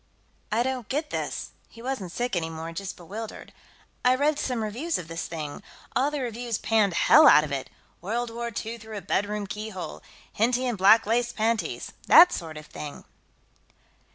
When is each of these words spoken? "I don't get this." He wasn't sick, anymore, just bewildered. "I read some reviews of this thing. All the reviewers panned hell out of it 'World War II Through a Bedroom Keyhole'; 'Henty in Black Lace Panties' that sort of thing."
"I 0.51 0.63
don't 0.63 0.89
get 0.89 1.11
this." 1.11 1.51
He 1.69 1.79
wasn't 1.79 2.11
sick, 2.11 2.35
anymore, 2.35 2.71
just 2.71 2.97
bewildered. 2.97 3.53
"I 4.03 4.15
read 4.15 4.39
some 4.39 4.63
reviews 4.63 4.97
of 4.97 5.07
this 5.07 5.27
thing. 5.27 5.61
All 5.95 6.09
the 6.09 6.21
reviewers 6.21 6.57
panned 6.57 6.95
hell 6.95 7.27
out 7.27 7.43
of 7.43 7.51
it 7.51 7.69
'World 8.01 8.31
War 8.31 8.47
II 8.65 8.79
Through 8.79 8.97
a 8.97 9.01
Bedroom 9.01 9.45
Keyhole'; 9.45 10.01
'Henty 10.33 10.65
in 10.65 10.75
Black 10.75 11.05
Lace 11.05 11.31
Panties' 11.31 11.91
that 12.07 12.31
sort 12.31 12.57
of 12.57 12.65
thing." 12.65 13.03